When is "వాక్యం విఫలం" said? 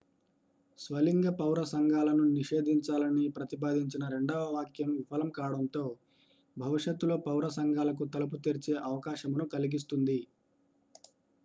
4.55-5.29